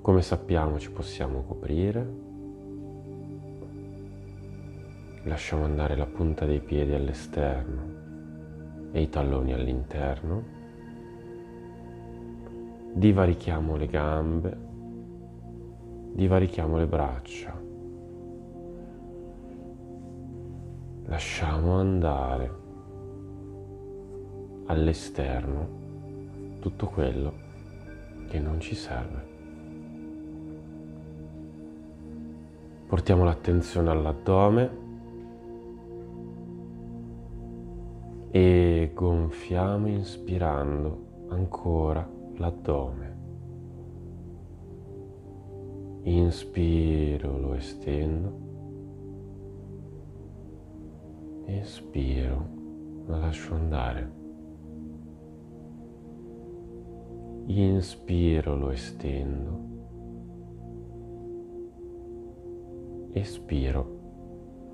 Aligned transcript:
come 0.00 0.22
sappiamo 0.22 0.78
ci 0.78 0.90
possiamo 0.90 1.42
coprire. 1.42 2.28
Lasciamo 5.24 5.64
andare 5.64 5.94
la 5.96 6.06
punta 6.06 6.46
dei 6.46 6.60
piedi 6.60 6.94
all'esterno 6.94 7.98
e 8.92 9.02
i 9.02 9.08
talloni 9.10 9.52
all'interno. 9.52 10.58
Divarichiamo 12.92 13.76
le 13.76 13.86
gambe, 13.86 14.56
divarichiamo 16.14 16.78
le 16.78 16.86
braccia. 16.86 17.60
Lasciamo 21.04 21.74
andare 21.74 22.58
all'esterno 24.66 25.78
tutto 26.60 26.86
quello 26.86 27.32
che 28.28 28.38
non 28.38 28.60
ci 28.60 28.74
serve. 28.74 29.39
Portiamo 32.90 33.22
l'attenzione 33.22 33.88
all'addome 33.88 34.70
e 38.32 38.90
gonfiamo 38.92 39.86
inspirando 39.86 41.26
ancora 41.28 42.04
l'addome. 42.34 43.18
Inspiro, 46.02 47.38
lo 47.38 47.54
estendo. 47.54 48.38
Espiro, 51.44 52.48
lo 53.06 53.18
lascio 53.18 53.54
andare. 53.54 54.12
Inspiro, 57.46 58.56
lo 58.56 58.70
estendo. 58.72 59.69
Espiro, 63.12 63.98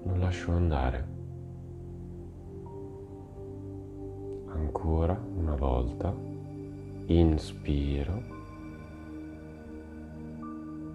lo 0.04 0.16
lascio 0.16 0.52
andare. 0.52 1.08
Ancora 4.48 5.18
una 5.36 5.54
volta. 5.54 6.14
Inspiro. 7.06 8.22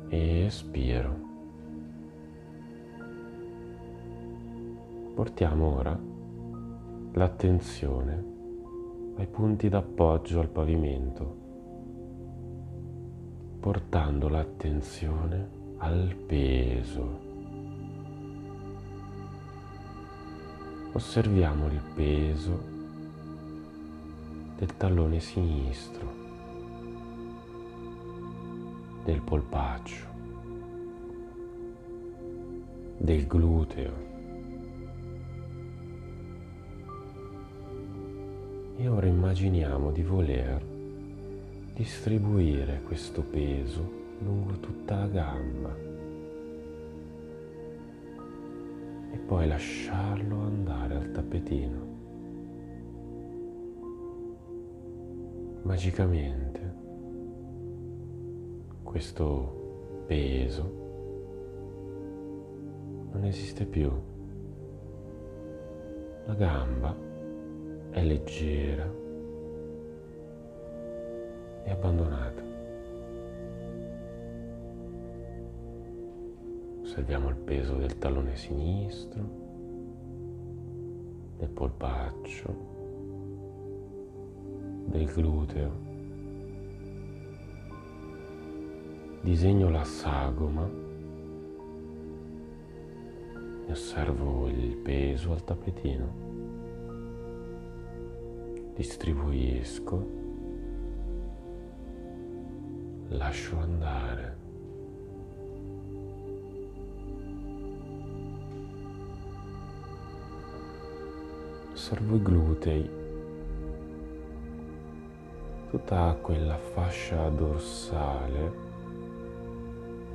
E 0.09 0.45
espiro. 0.45 1.15
Portiamo 5.15 5.75
ora 5.75 5.99
l'attenzione 7.13 8.23
ai 9.17 9.27
punti 9.27 9.67
d'appoggio 9.67 10.39
al 10.39 10.49
pavimento 10.49 11.41
portando 13.61 14.27
l'attenzione 14.27 15.59
al 15.77 16.15
peso. 16.15 17.30
Osserviamo 20.93 21.67
il 21.67 21.81
peso 21.95 22.63
del 24.57 24.75
tallone 24.75 25.21
sinistro, 25.21 26.13
del 29.05 29.21
polpaccio, 29.21 30.05
del 32.97 33.25
gluteo. 33.25 33.93
E 38.75 38.87
ora 38.89 39.07
immaginiamo 39.07 39.91
di 39.91 40.03
voler 40.03 40.61
distribuire 41.73 42.81
questo 42.83 43.21
peso 43.21 43.99
lungo 44.19 44.59
tutta 44.59 44.97
la 44.97 45.07
gamba 45.07 45.90
poi 49.31 49.47
lasciarlo 49.47 50.41
andare 50.41 50.93
al 50.93 51.11
tappetino. 51.11 51.79
Magicamente 55.61 56.75
questo 58.83 60.03
peso 60.05 60.63
non 63.13 63.23
esiste 63.23 63.63
più. 63.63 63.89
La 66.25 66.33
gamba 66.33 66.93
è 67.91 68.03
leggera 68.03 68.93
e 71.63 71.71
abbandonata. 71.71 72.40
Osserviamo 76.91 77.29
il 77.29 77.37
peso 77.37 77.75
del 77.75 77.97
tallone 77.97 78.35
sinistro, 78.35 79.23
del 81.37 81.47
polpaccio, 81.47 82.55
del 84.87 85.05
gluteo. 85.05 85.71
Disegno 89.21 89.69
la 89.69 89.85
sagoma 89.85 90.69
e 93.67 93.71
osservo 93.71 94.49
il 94.49 94.75
peso 94.75 95.31
al 95.31 95.45
tappetino. 95.45 96.13
Distribuisco 98.75 100.09
lascio 103.07 103.57
andare. 103.59 104.30
Osservo 111.91 112.15
i 112.15 112.21
glutei, 112.21 112.89
tutta 115.71 116.17
quella 116.21 116.57
fascia 116.57 117.27
dorsale 117.27 118.51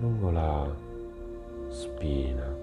lungo 0.00 0.30
la 0.30 0.74
spina, 1.68 2.56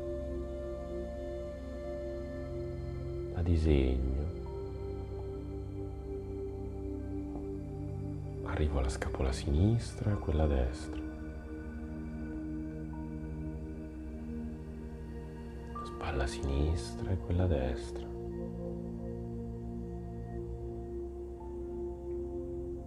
la 3.35 3.41
disegno 3.43 4.25
arrivo 8.45 8.79
alla 8.79 8.89
scapola 8.89 9.31
sinistra 9.31 10.11
e 10.11 10.15
quella 10.15 10.47
destra. 10.47 11.01
La 15.73 15.85
spalla 15.85 16.25
sinistra 16.25 17.11
e 17.11 17.17
quella 17.17 17.45
destra. 17.45 18.12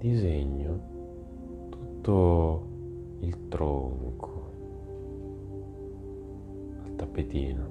Disegno 0.07 1.69
tutto 1.69 2.69
il 3.19 3.49
tronco 3.49 4.51
al 6.85 6.95
tappetino. 6.95 7.67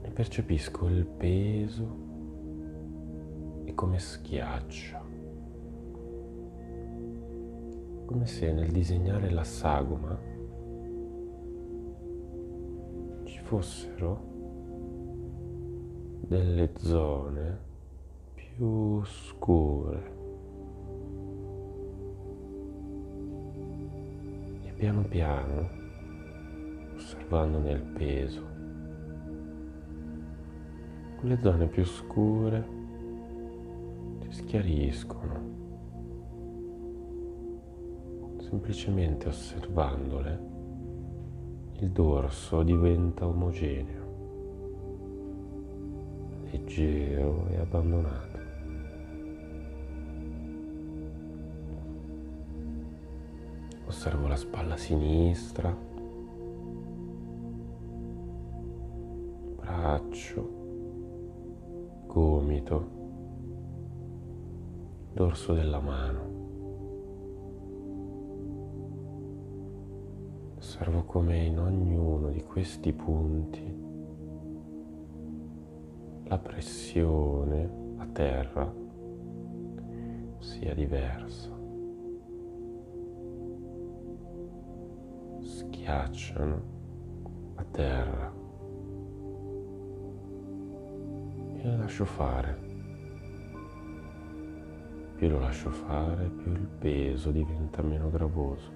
Ne 0.00 0.08
percepisco 0.08 0.86
il 0.86 1.04
peso 1.04 1.96
e 3.64 3.74
come 3.74 3.98
schiaccio. 3.98 5.00
come 8.06 8.26
se 8.26 8.52
nel 8.52 8.70
disegnare 8.70 9.30
la 9.30 9.44
sagoma 9.44 10.18
ci 13.24 13.38
fossero 13.42 14.20
delle 16.26 16.70
zone 16.78 17.58
più 18.34 19.02
scure 19.04 20.11
piano 24.82 25.02
piano 25.02 25.68
osservandone 26.96 27.70
il 27.70 27.82
peso 27.82 28.42
quelle 31.20 31.38
zone 31.40 31.68
più 31.68 31.84
scure 31.84 32.66
si 34.22 34.32
schiariscono 34.32 35.50
semplicemente 38.38 39.28
osservandole, 39.28 40.40
il 41.78 41.90
dorso 41.90 42.64
diventa 42.64 43.24
omogeneo, 43.24 44.00
leggero 46.50 47.46
e 47.50 47.58
abbandonato. 47.58 48.31
Osservo 54.04 54.26
la 54.26 54.34
spalla 54.34 54.76
sinistra, 54.76 55.72
braccio, 59.60 60.50
gomito, 62.08 62.88
dorso 65.12 65.54
della 65.54 65.78
mano. 65.78 66.20
Osservo 70.56 71.04
come 71.04 71.44
in 71.44 71.60
ognuno 71.60 72.30
di 72.30 72.42
questi 72.42 72.92
punti 72.92 73.80
la 76.24 76.38
pressione 76.38 77.94
a 77.98 78.06
terra 78.06 78.74
sia 80.40 80.74
diversa. 80.74 81.61
Schiacciano 85.82 86.62
a 87.56 87.64
terra 87.72 88.32
e 91.56 91.68
lo 91.68 91.76
lascio 91.76 92.04
fare. 92.04 92.56
Più 95.16 95.28
lo 95.28 95.40
lascio 95.40 95.70
fare, 95.70 96.28
più 96.28 96.52
il 96.52 96.68
peso 96.78 97.32
diventa 97.32 97.82
meno 97.82 98.10
gravoso. 98.10 98.70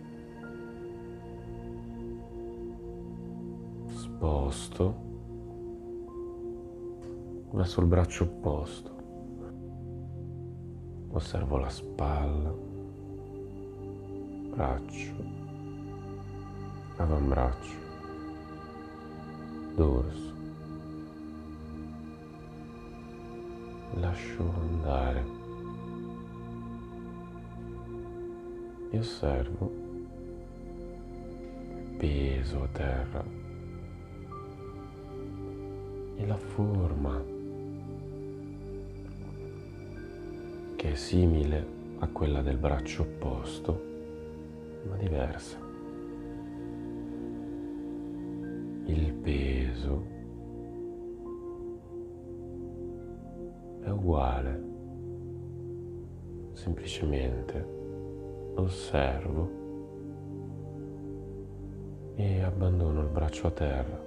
Sposto 3.87 4.95
verso 7.53 7.81
il 7.83 7.87
braccio 7.87 8.25
opposto. 8.25 8.95
Osservo 11.11 11.59
la 11.59 11.69
spalla, 11.71 12.53
braccio, 14.51 15.36
avambraccio, 16.97 17.75
dorso. 19.75 20.35
Lascio 23.95 24.53
andare 24.61 25.25
e 28.91 28.99
osservo 28.99 29.73
il 31.75 31.97
peso 31.97 32.63
a 32.63 32.69
terra 32.69 33.25
e 36.17 36.27
la 36.27 36.37
forma 36.37 37.23
che 40.77 40.93
è 40.93 40.95
simile 40.95 41.67
a 41.99 42.09
quella 42.09 42.43
del 42.43 42.59
braccio 42.59 43.03
opposto, 43.03 43.83
ma 44.89 44.97
diversa. 44.97 45.66
Il 48.87 49.13
peso 49.15 50.07
è 53.83 53.89
uguale, 53.91 54.63
semplicemente 56.55 57.75
osservo 58.55 59.51
e 62.15 62.43
abbandono 62.43 63.03
il 63.03 63.09
braccio 63.09 63.47
a 63.47 63.51
terra. 63.51 64.01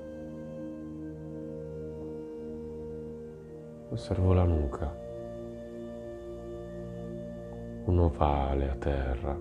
Osservo 3.90 4.34
la 4.34 4.44
nuca 4.44 5.08
un 7.90 8.00
ovale 8.00 8.70
a 8.70 8.76
terra, 8.76 9.40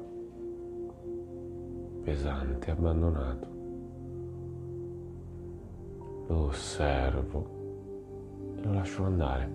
pesante, 2.02 2.70
abbandonato. 2.70 3.57
Lo 6.28 6.46
osservo 6.46 7.46
e 8.56 8.62
lo 8.62 8.72
lascio 8.72 9.04
andare. 9.04 9.50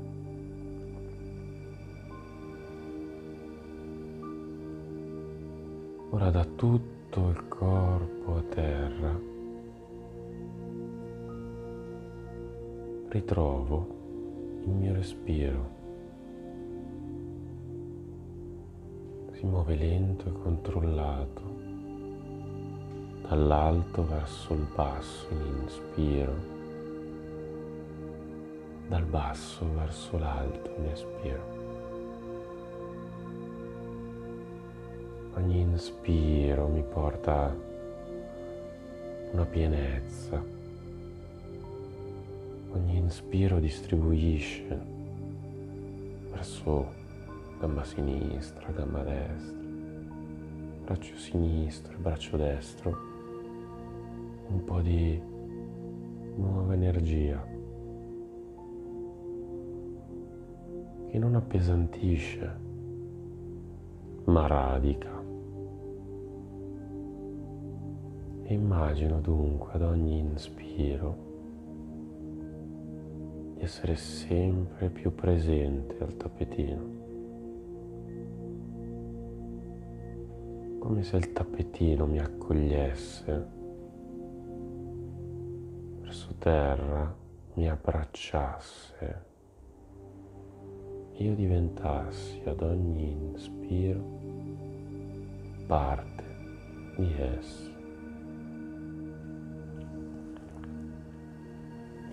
Ora 6.09 6.29
da 6.29 6.45
tutto 6.45 7.29
il 7.29 7.47
corpo 7.47 8.35
a 8.35 8.41
terra 8.41 9.19
ritrovo 13.09 13.87
il 14.63 14.69
mio 14.69 14.93
respiro. 14.93 15.81
si 19.43 19.49
muove 19.49 19.75
lento 19.75 20.29
e 20.29 20.31
controllato, 20.41 21.41
dall'alto 23.27 24.05
verso 24.05 24.53
il 24.53 24.65
basso 24.73 25.27
in 25.31 25.63
inspiro, 25.63 26.52
dal 28.87 29.05
basso 29.05 29.65
verso 29.73 30.17
l'alto 30.17 30.73
in 30.77 30.85
espiro. 30.85 31.51
Ogni 35.35 35.61
inspiro 35.61 36.67
mi 36.67 36.83
porta 36.83 37.55
una 39.31 39.45
pienezza, 39.45 40.43
ogni 42.71 42.97
inspiro 42.97 43.59
distribuisce 43.59 44.79
verso 46.29 46.93
gamba 47.59 47.83
sinistra, 47.83 48.69
gamba 48.71 49.01
destra, 49.01 49.57
braccio 50.83 51.17
sinistro, 51.17 51.97
braccio 51.97 52.37
destro, 52.37 52.97
un 54.49 54.63
po' 54.63 54.81
di 54.81 55.19
nuova 56.35 56.73
energia 56.73 57.52
che 61.13 61.19
non 61.19 61.35
appesantisce, 61.35 62.59
ma 64.23 64.47
radica. 64.47 65.11
E 68.41 68.51
immagino 68.51 69.21
dunque 69.21 69.73
ad 69.73 69.83
ogni 69.83 70.17
inspiro 70.17 71.17
di 73.53 73.61
essere 73.61 73.95
sempre 73.95 74.89
più 74.89 75.13
presente 75.13 75.97
al 75.99 76.17
tappetino. 76.17 77.01
come 80.79 81.03
se 81.03 81.15
il 81.15 81.31
tappetino 81.31 82.07
mi 82.07 82.19
accogliesse 82.19 83.47
verso 86.01 86.35
terra, 86.39 87.15
mi 87.53 87.69
abbracciasse, 87.69 89.32
io 91.23 91.35
diventassi 91.35 92.41
ad 92.45 92.61
ogni 92.61 93.11
inspiro 93.11 94.03
parte 95.65 96.23
di 96.97 97.13
esso. 97.17 97.71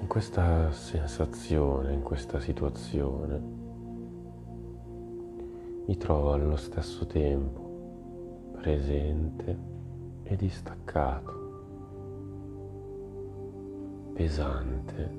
In 0.01 0.07
questa 0.07 0.71
sensazione, 0.71 1.93
in 1.93 2.03
questa 2.03 2.39
situazione, 2.39 3.43
mi 5.87 5.97
trovo 5.97 6.33
allo 6.33 6.57
stesso 6.57 7.05
tempo 7.07 8.53
presente 8.53 9.59
e 10.23 10.37
distaccato, 10.37 11.33
pesante, 14.15 15.11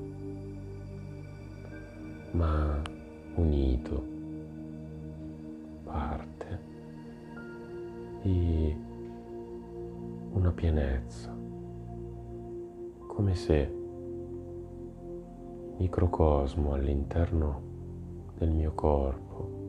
ma 2.32 3.00
unito, 3.36 4.04
parte 5.84 6.60
di 8.22 8.76
una 10.34 10.52
pienezza, 10.52 11.36
come 13.08 13.36
se 13.36 13.56
il 13.56 13.80
microcosmo 15.78 16.74
all'interno 16.74 17.62
del 18.38 18.52
mio 18.52 18.74
corpo 18.74 19.60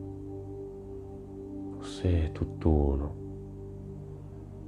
fosse 1.77 2.31
tutt'uno 2.31 3.21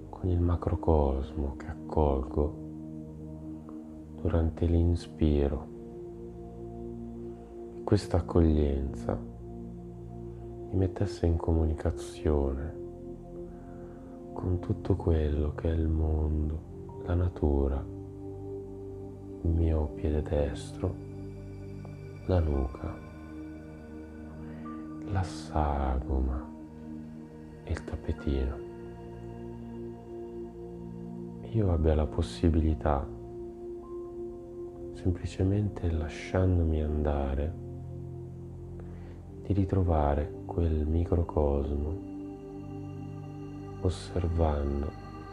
con 0.10 0.30
il 0.30 0.40
macrocosmo 0.40 1.56
che 1.56 1.68
accolgo 1.68 2.64
durante 4.22 4.66
l'inspiro. 4.66 5.75
Questa 7.86 8.18
accoglienza 8.18 9.14
mi 9.14 10.76
mettesse 10.76 11.28
in 11.28 11.38
comunicazione 11.38 12.74
con 14.34 14.58
tutto 14.58 14.96
quello 14.96 15.54
che 15.54 15.70
è 15.70 15.74
il 15.74 15.88
mondo, 15.88 17.04
la 17.06 17.14
natura, 17.14 17.86
il 19.44 19.50
mio 19.52 19.86
piede 19.94 20.24
destro, 20.24 20.96
la 22.26 22.40
nuca, 22.40 22.98
la 25.12 25.22
sagoma 25.22 26.44
e 27.66 27.72
il 27.72 27.84
tappetino. 27.84 28.58
Io 31.52 31.72
abbia 31.72 31.94
la 31.94 32.08
possibilità, 32.08 33.08
semplicemente 34.94 35.92
lasciandomi 35.92 36.82
andare, 36.82 37.65
di 39.46 39.54
ritrovare 39.54 40.42
quel 40.46 40.88
microcosmo, 40.88 42.14
osservando 43.82 44.92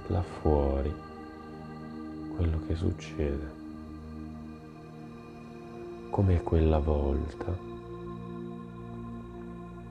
là 0.08 0.20
fuori 0.20 0.92
quello 2.36 2.60
che 2.66 2.74
succede. 2.74 3.60
Come 6.10 6.42
quella 6.42 6.78
volta 6.78 7.56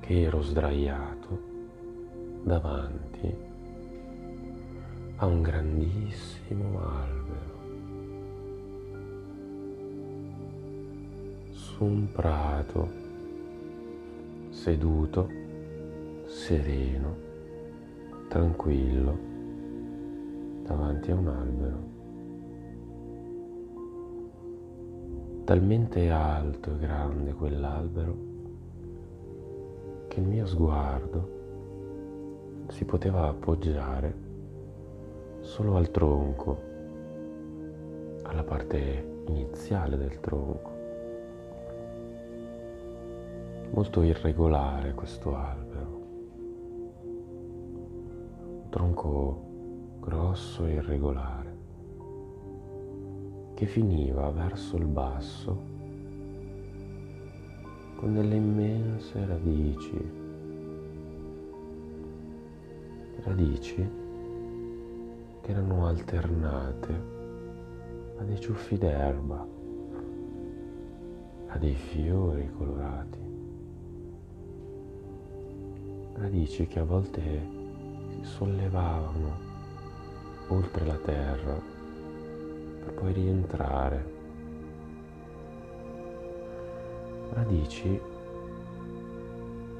che 0.01 0.21
ero 0.21 0.41
sdraiato 0.43 1.39
davanti 2.43 3.35
a 5.15 5.25
un 5.25 5.41
grandissimo 5.41 6.79
albero 6.79 7.59
su 11.51 11.83
un 11.83 12.11
prato 12.11 13.00
seduto, 14.61 15.27
sereno, 16.25 17.15
tranquillo, 18.27 19.17
davanti 20.61 21.09
a 21.09 21.15
un 21.15 21.27
albero. 21.27 21.89
Talmente 25.45 26.11
alto 26.11 26.75
e 26.75 26.77
grande 26.77 27.33
quell'albero 27.33 28.15
che 30.07 30.19
il 30.19 30.27
mio 30.27 30.45
sguardo 30.45 31.39
si 32.67 32.85
poteva 32.85 33.29
appoggiare 33.29 34.13
solo 35.39 35.75
al 35.75 35.89
tronco, 35.89 36.61
alla 38.21 38.43
parte 38.43 39.23
iniziale 39.25 39.97
del 39.97 40.19
tronco 40.19 40.70
molto 43.71 44.01
irregolare 44.01 44.93
questo 44.93 45.35
albero. 45.35 45.99
Un 48.63 48.69
tronco 48.69 49.49
grosso 50.01 50.65
e 50.65 50.73
irregolare 50.73 51.57
che 53.53 53.65
finiva 53.67 54.29
verso 54.31 54.75
il 54.75 54.85
basso 54.85 55.69
con 57.95 58.13
delle 58.13 58.35
immense 58.35 59.25
radici. 59.25 60.19
Radici 63.23 63.89
che 65.41 65.51
erano 65.51 65.85
alternate 65.85 67.19
a 68.17 68.23
dei 68.23 68.39
ciuffi 68.39 68.77
d'erba, 68.77 69.47
a 71.47 71.57
dei 71.57 71.75
fiori 71.75 72.49
colorati 72.57 73.30
radici 76.21 76.67
che 76.67 76.77
a 76.77 76.83
volte 76.83 77.19
si 78.11 78.23
sollevavano 78.23 79.39
oltre 80.49 80.85
la 80.85 80.97
terra 80.97 81.59
per 82.79 82.93
poi 82.93 83.11
rientrare. 83.11 84.05
Radici 87.31 87.99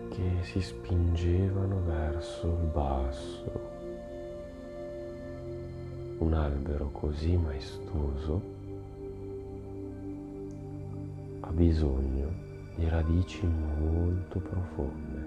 che 0.09 0.31
si 0.41 0.61
spingevano 0.61 1.83
verso 1.85 2.47
il 2.47 2.69
basso. 2.73 3.69
Un 6.17 6.33
albero 6.33 6.89
così 6.89 7.37
maestoso 7.37 8.41
ha 11.41 11.51
bisogno 11.51 12.29
di 12.75 12.89
radici 12.89 13.45
molto 13.45 14.39
profonde 14.39 15.20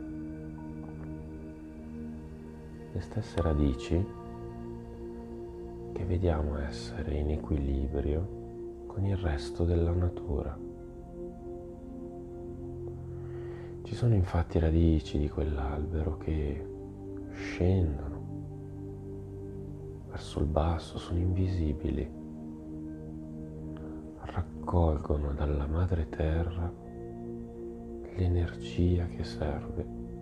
le 2.94 3.00
stesse 3.00 3.42
radici 3.42 4.06
che 5.92 6.04
vediamo 6.04 6.58
essere 6.58 7.16
in 7.16 7.30
equilibrio 7.30 8.84
con 8.86 9.04
il 9.04 9.16
resto 9.16 9.64
della 9.64 9.90
natura. 9.90 10.56
Ci 13.82 13.94
sono 13.96 14.14
infatti 14.14 14.60
radici 14.60 15.18
di 15.18 15.28
quell'albero 15.28 16.18
che 16.18 16.68
scendono 17.32 18.22
verso 20.08 20.38
il 20.38 20.46
basso, 20.46 20.96
sono 20.96 21.18
invisibili, 21.18 22.08
raccolgono 24.20 25.32
dalla 25.32 25.66
madre 25.66 26.08
terra 26.08 26.72
l'energia 28.14 29.06
che 29.08 29.24
serve 29.24 30.13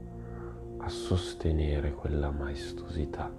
a 0.85 0.89
sostenere 0.89 1.95
quella 1.95 2.33
maestosità. 2.33 3.31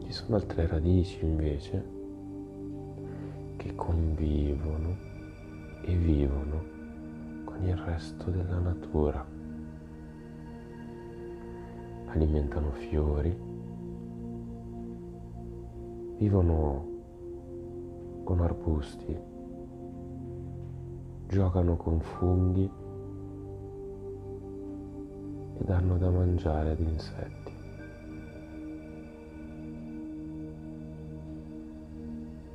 Ci 0.00 0.12
sono 0.12 0.34
altre 0.34 0.66
radici 0.66 1.24
invece 1.24 2.00
che 3.56 3.72
convivono 3.76 4.96
e 5.84 5.94
vivono 5.94 6.64
con 7.44 7.62
il 7.62 7.76
resto 7.76 8.30
della 8.30 8.58
natura. 8.58 9.24
Alimentano 12.06 12.72
fiori, 12.72 13.30
vivono 16.18 16.88
con 18.24 18.40
arbusti, 18.40 19.16
giocano 21.28 21.76
con 21.76 22.00
funghi 22.00 22.80
e 25.62 25.64
danno 25.64 25.96
da 25.96 26.10
mangiare 26.10 26.72
ad 26.72 26.80
insetti. 26.80 27.52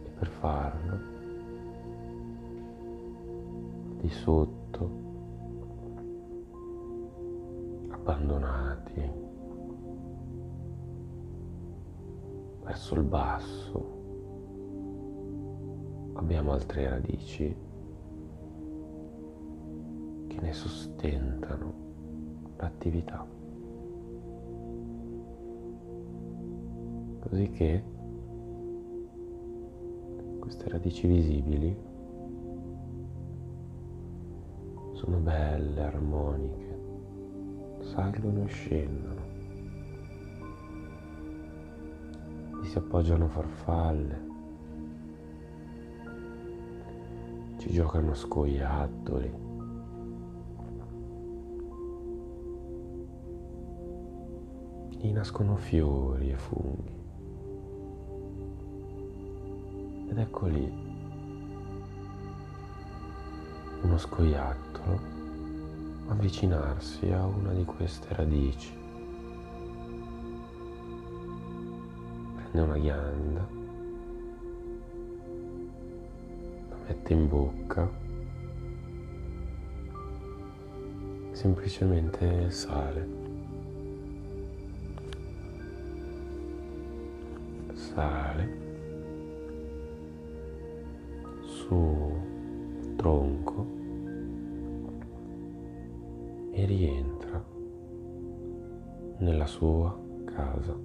E 0.03 0.09
per 0.19 0.27
farlo, 0.27 0.99
di 4.01 4.09
sotto, 4.09 4.89
abbandonati, 7.91 9.11
verso 12.63 12.95
il 12.95 13.03
basso, 13.03 13.95
abbiamo 16.15 16.51
altre 16.51 16.89
radici 16.89 17.55
che 20.27 20.41
ne 20.41 20.51
sostentano 20.51 21.85
l'attività. 22.57 23.25
Così 27.19 27.49
che 27.51 27.83
queste 30.39 30.69
radici 30.69 31.07
visibili 31.07 31.75
sono 34.93 35.17
belle, 35.17 35.81
armoniche, 35.81 36.79
salgono 37.81 38.43
e 38.43 38.47
scendono, 38.47 39.21
vi 42.61 42.67
si 42.67 42.77
appoggiano 42.77 43.27
farfalle, 43.27 44.25
ci 47.57 47.71
giocano 47.71 48.13
scoiattoli. 48.13 49.46
Gli 54.99 55.11
nascono 55.11 55.55
fiori 55.55 56.31
e 56.31 56.37
funghi. 56.37 56.95
Ed 60.09 60.17
ecco 60.17 60.45
lì 60.47 60.85
uno 63.81 63.97
scoiattolo 63.97 64.99
avvicinarsi 66.07 67.11
a 67.11 67.25
una 67.25 67.53
di 67.53 67.63
queste 67.65 68.07
radici. 68.15 68.73
Prende 72.35 72.61
una 72.61 72.77
ghianda, 72.77 73.47
la 76.69 76.75
mette 76.87 77.13
in 77.13 77.27
bocca, 77.27 77.89
semplicemente 81.31 82.49
sale. 82.49 83.16
Sale 88.37 88.49
su 91.41 92.11
tronco 92.95 93.65
e 96.51 96.65
rientra 96.65 97.43
nella 99.17 99.45
sua 99.47 99.97
casa. 100.25 100.75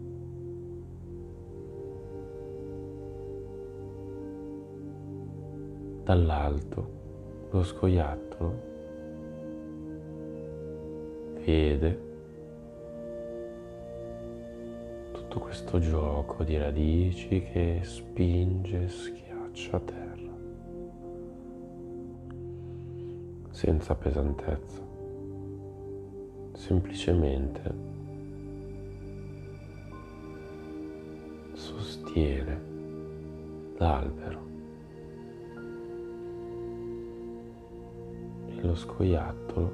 Dall'alto 6.05 7.01
lo 7.51 7.63
scoiattolo 7.63 8.71
vede 11.45 12.12
tutto 15.33 15.47
questo 15.47 15.79
gioco 15.79 16.45
di 16.45 16.59
radici 16.59 17.43
che 17.51 17.81
spinge 17.83 18.83
e 18.83 18.89
schiaccia 18.89 19.77
a 19.79 19.81
terra, 19.81 20.37
senza 23.49 23.95
pesantezza, 23.95 24.83
semplicemente 26.53 27.75
sostiene 31.55 32.61
l'albero 33.79 34.47
e 38.49 38.61
lo 38.61 38.75
scoiattolo 38.75 39.73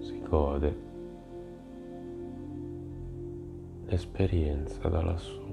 si 0.00 0.20
gode 0.28 0.87
l'esperienza 3.88 4.86
da 4.88 5.02
lassù. 5.02 5.46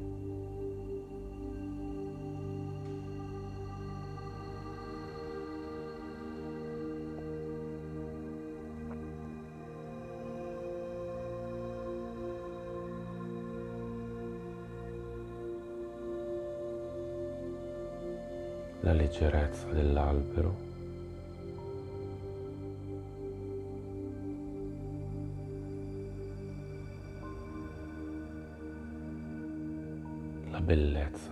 La 18.82 18.94
leggerezza 18.94 19.68
dell'albero 19.72 20.75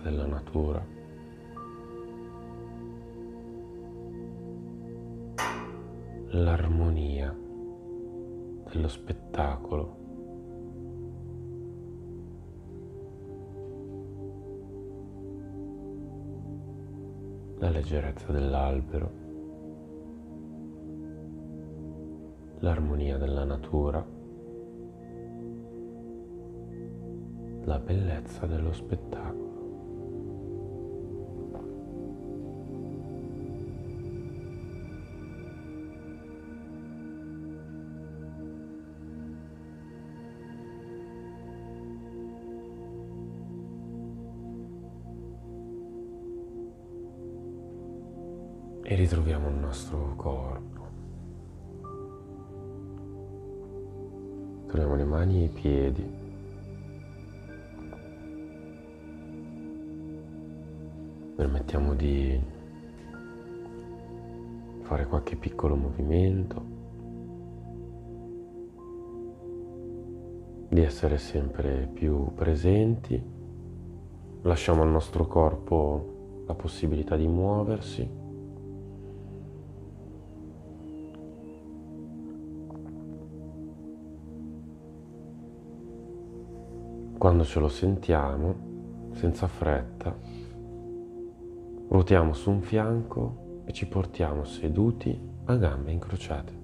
della 0.04 0.26
natura. 0.26 0.86
L'armonia 6.28 7.34
dello 8.70 8.88
spettacolo. 8.88 10.02
La 17.60 17.70
leggerezza 17.70 18.30
dell'albero. 18.30 19.22
L'armonia 22.58 23.16
della 23.16 23.44
natura. 23.44 24.14
la 27.66 27.78
bellezza 27.78 28.46
dello 28.46 28.72
spettacolo. 28.72 29.23
E 48.86 48.94
ritroviamo 48.94 49.48
il 49.48 49.54
nostro 49.54 50.14
corpo. 50.14 50.82
Troviamo 54.66 54.94
le 54.94 55.04
mani 55.04 55.40
e 55.40 55.44
i 55.44 55.48
piedi 55.48 56.22
permettiamo 61.34 61.94
di 61.94 62.40
fare 64.82 65.06
qualche 65.06 65.36
piccolo 65.36 65.74
movimento, 65.74 66.62
di 70.68 70.80
essere 70.80 71.18
sempre 71.18 71.88
più 71.92 72.32
presenti, 72.34 73.20
lasciamo 74.42 74.82
al 74.82 74.90
nostro 74.90 75.26
corpo 75.26 76.42
la 76.46 76.54
possibilità 76.54 77.16
di 77.16 77.26
muoversi. 77.26 78.23
Quando 87.24 87.46
ce 87.46 87.58
lo 87.58 87.68
sentiamo, 87.68 89.08
senza 89.14 89.46
fretta, 89.46 90.14
Ruotiamo 91.88 92.34
su 92.34 92.50
un 92.50 92.60
fianco 92.60 93.62
e 93.64 93.72
ci 93.72 93.86
portiamo 93.88 94.44
seduti 94.44 95.18
a 95.46 95.56
gambe 95.56 95.90
incrociate. 95.90 96.63